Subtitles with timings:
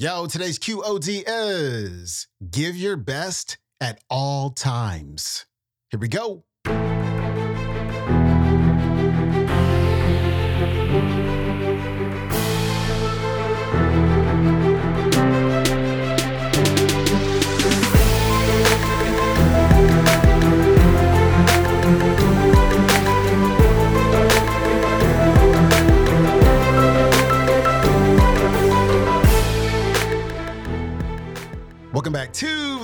[0.00, 5.44] Yo, today's QOD is give your best at all times.
[5.90, 6.44] Here we go.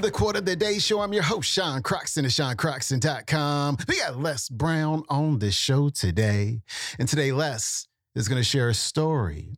[0.04, 1.00] To the Quote of the Day Show.
[1.00, 3.78] I'm your host, Sean Croxton of SeanCroxton.com.
[3.88, 6.60] We got Les Brown on the show today.
[6.98, 9.56] And today, Les is going to share a story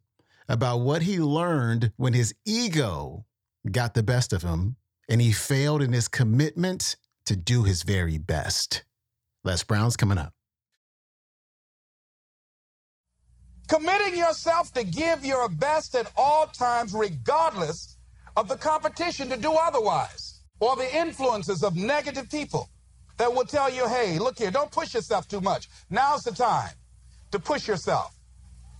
[0.49, 3.25] about what he learned when his ego
[3.73, 4.77] got the best of him
[5.09, 6.95] and he failed in his commitment
[7.25, 8.85] to do his very best.
[9.43, 10.33] Les Brown's coming up.
[13.67, 17.97] Committing yourself to give your best at all times, regardless
[18.37, 20.26] of the competition to do otherwise,
[20.61, 22.69] or the influences of negative people
[23.19, 25.69] that will tell you, hey, look here, don't push yourself too much.
[25.91, 26.71] Now's the time
[27.31, 28.15] to push yourself,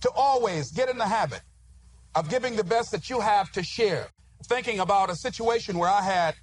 [0.01, 1.41] to always get in the habit
[2.15, 4.07] of giving the best that you have to share.
[4.45, 6.35] Thinking about a situation where I had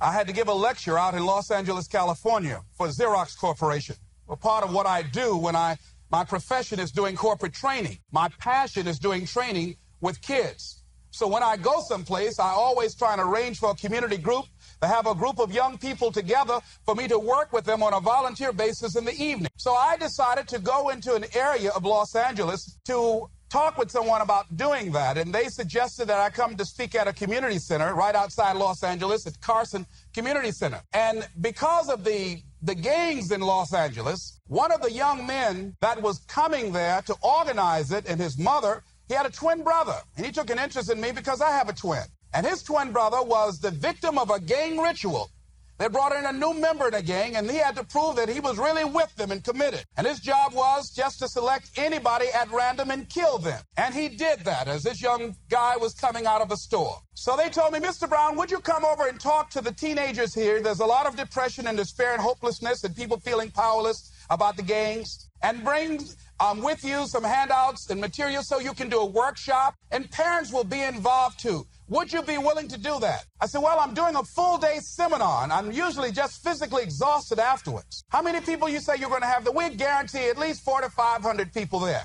[0.00, 3.96] I had to give a lecture out in Los Angeles, California for Xerox Corporation.
[4.26, 5.78] Well, part of what I do when I
[6.10, 7.98] my profession is doing corporate training.
[8.12, 10.83] My passion is doing training with kids.
[11.14, 14.46] So when I go someplace, I always try and arrange for a community group
[14.82, 17.94] to have a group of young people together for me to work with them on
[17.94, 19.48] a volunteer basis in the evening.
[19.56, 24.22] So I decided to go into an area of Los Angeles to talk with someone
[24.22, 25.16] about doing that.
[25.16, 28.82] And they suggested that I come to speak at a community center right outside Los
[28.82, 30.80] Angeles at Carson Community Center.
[30.92, 36.00] And because of the the gangs in Los Angeles, one of the young men that
[36.00, 40.24] was coming there to organize it and his mother he had a twin brother, and
[40.24, 42.04] he took an interest in me because I have a twin.
[42.32, 45.30] And his twin brother was the victim of a gang ritual.
[45.76, 48.28] They brought in a new member in the gang, and he had to prove that
[48.28, 49.84] he was really with them and committed.
[49.96, 53.60] And his job was just to select anybody at random and kill them.
[53.76, 56.98] And he did that as this young guy was coming out of a store.
[57.14, 58.08] So they told me, Mr.
[58.08, 60.62] Brown, would you come over and talk to the teenagers here?
[60.62, 64.62] There's a lot of depression and despair and hopelessness and people feeling powerless about the
[64.62, 65.28] gangs.
[65.42, 66.00] And bring
[66.40, 70.52] um, with you some handouts and materials so you can do a workshop, and parents
[70.52, 71.66] will be involved too.
[71.88, 73.26] Would you be willing to do that?
[73.42, 77.38] I said, Well, I'm doing a full day seminar, and I'm usually just physically exhausted
[77.38, 78.04] afterwards.
[78.08, 79.44] How many people you say you're going to have?
[79.44, 82.04] The we guarantee at least four to 500 people there.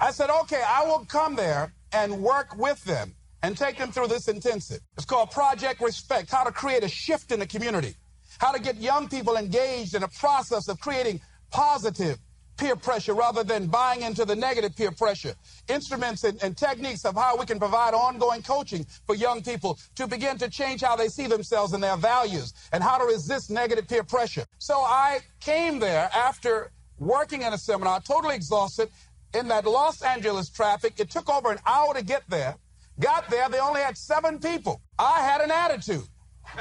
[0.00, 4.08] I said, Okay, I will come there and work with them and take them through
[4.08, 4.80] this intensive.
[4.96, 7.94] It's called Project Respect how to create a shift in the community,
[8.38, 11.20] how to get young people engaged in a process of creating
[11.50, 12.18] positive,
[12.58, 15.34] peer pressure rather than buying into the negative peer pressure.
[15.68, 20.06] Instruments and, and, techniques of how we can provide ongoing coaching for young people to
[20.06, 23.88] begin to change how they see themselves and their values and how to resist negative
[23.88, 24.44] peer pressure.
[24.58, 28.90] So I came there after working in a seminar, totally exhausted
[29.34, 30.94] in that Los Angeles traffic.
[30.98, 32.56] It took over an hour to get there.
[32.98, 34.82] Got there, they only had seven people.
[34.98, 36.02] I had an attitude.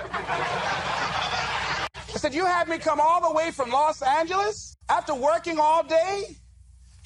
[2.17, 5.83] I said, You had me come all the way from Los Angeles after working all
[5.83, 6.37] day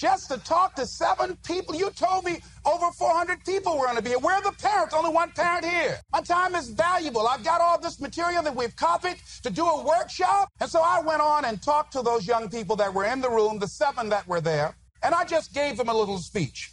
[0.01, 1.75] just to talk to seven people.
[1.75, 4.19] You told me over 400 people were going to be here.
[4.19, 4.95] Where are the parents?
[4.95, 5.99] Only one parent here.
[6.11, 7.27] My time is valuable.
[7.27, 10.49] I've got all this material that we've copied to do a workshop.
[10.59, 13.29] And so I went on and talked to those young people that were in the
[13.29, 16.71] room, the seven that were there, and I just gave them a little speech.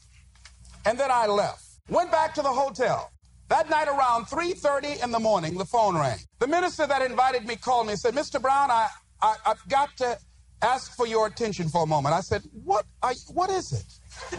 [0.87, 1.65] And then I left.
[1.91, 3.11] Went back to the hotel.
[3.49, 6.19] That night around 3.30 in the morning, the phone rang.
[6.39, 8.41] The minister that invited me called me and said, Mr.
[8.41, 8.89] Brown, I,
[9.21, 10.19] I, have got to
[10.63, 12.15] ask for your attention for a moment.
[12.15, 14.39] I said, what, are, what is it?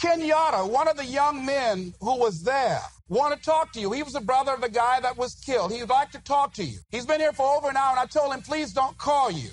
[0.00, 3.92] Kenyatta, one of the young men who was there, want to talk to you.
[3.92, 5.72] He was the brother of the guy that was killed.
[5.72, 6.78] He'd like to talk to you.
[6.90, 9.50] He's been here for over an hour, and I told him, please don't call you.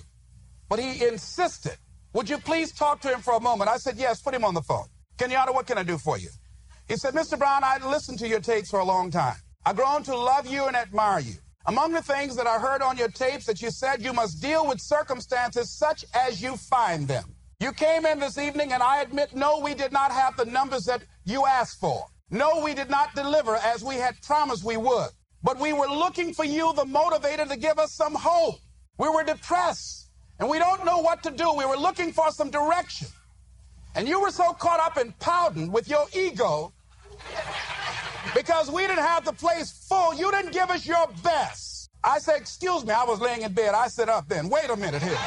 [0.68, 1.78] But he insisted.
[2.14, 3.70] Would you please talk to him for a moment?
[3.70, 4.88] I said, yes, put him on the phone.
[5.18, 6.30] Kenyatta, what can I do for you?
[6.88, 7.38] He said, Mr.
[7.38, 9.36] Brown, I listened to your tapes for a long time.
[9.66, 11.36] I've grown to love you and admire you.
[11.66, 14.68] Among the things that I heard on your tapes that you said you must deal
[14.68, 17.36] with circumstances such as you find them.
[17.60, 20.86] You came in this evening and I admit, no, we did not have the numbers
[20.86, 22.06] that you asked for.
[22.32, 25.10] No, we did not deliver as we had promised we would.
[25.44, 28.56] But we were looking for you, the motivator, to give us some hope.
[28.98, 30.10] We were depressed
[30.40, 31.54] and we don't know what to do.
[31.54, 33.08] We were looking for some direction.
[33.96, 36.72] And you were so caught up in pouting with your ego
[38.36, 40.14] because we didn't have the place full.
[40.14, 41.90] You didn't give us your best.
[42.04, 43.74] I said, Excuse me, I was laying in bed.
[43.74, 44.50] I said, Up then.
[44.50, 45.18] Wait a minute here.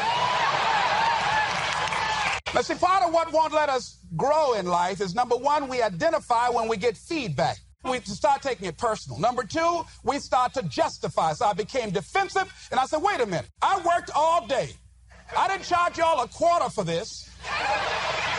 [2.55, 5.81] Now, see, part of what won't let us grow in life is number one, we
[5.81, 7.57] identify when we get feedback.
[7.85, 9.19] We start taking it personal.
[9.19, 11.33] Number two, we start to justify.
[11.33, 13.49] So I became defensive and I said, wait a minute.
[13.61, 14.71] I worked all day.
[15.37, 17.31] I didn't charge y'all a quarter for this.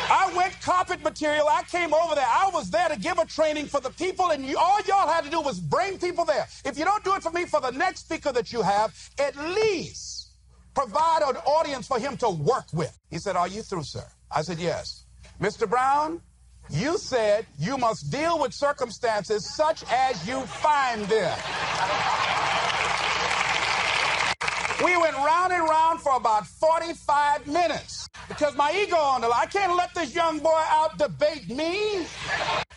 [0.10, 1.48] I went carpet material.
[1.50, 2.28] I came over there.
[2.28, 5.24] I was there to give a training for the people, and you, all y'all had
[5.24, 6.48] to do was bring people there.
[6.66, 9.36] If you don't do it for me, for the next speaker that you have, at
[9.36, 10.32] least
[10.74, 12.98] provide an audience for him to work with.
[13.10, 14.06] He said, Are you through, sir?
[14.32, 15.06] I said, Yes.
[15.42, 15.70] Mr.
[15.70, 16.22] Brown,
[16.70, 21.38] you said you must deal with circumstances such as you find them.
[24.84, 28.03] We went round and round for about 45 minutes
[28.44, 29.40] because my ego on the line.
[29.44, 32.06] I can't let this young boy out debate me.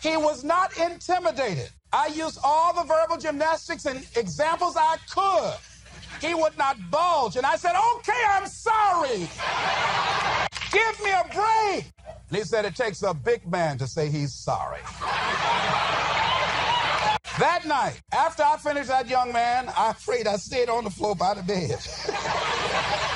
[0.01, 1.69] He was not intimidated.
[1.91, 5.55] I used all the verbal gymnastics and examples I could.
[6.25, 7.35] He would not bulge.
[7.35, 9.27] And I said, okay, I'm sorry.
[10.71, 11.91] Give me a break.
[12.29, 14.79] And he said, it takes a big man to say he's sorry.
[17.39, 20.27] That night, after I finished that young man, I prayed.
[20.27, 21.77] I stayed on the floor by the bed.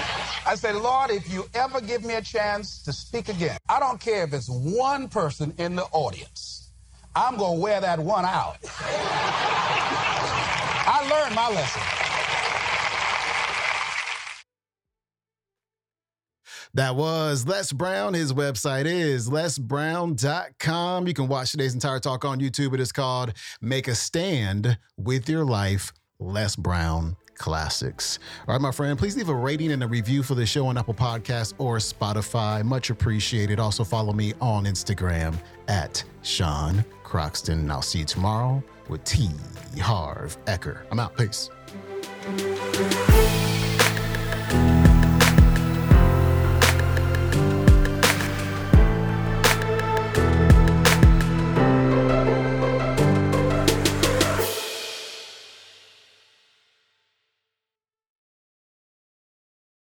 [0.46, 4.00] I said, Lord, if you ever give me a chance to speak again, I don't
[4.00, 6.72] care if it's one person in the audience,
[7.16, 8.58] I'm going to wear that one out.
[10.84, 11.82] I learned my lesson.
[16.74, 18.14] That was Les Brown.
[18.14, 21.08] His website is lesbrown.com.
[21.08, 22.74] You can watch today's entire talk on YouTube.
[22.74, 28.20] It is called Make a Stand with Your Life, Les Brown Classics.
[28.48, 30.78] All right, my friend, please leave a rating and a review for the show on
[30.78, 32.64] Apple Podcasts or Spotify.
[32.64, 33.60] Much appreciated.
[33.60, 35.36] Also, follow me on Instagram
[35.68, 37.60] at Sean Croxton.
[37.60, 39.30] And I'll see you tomorrow with T.
[39.80, 40.84] Harv Eker.
[40.92, 41.18] I'm out.
[41.18, 41.50] Peace.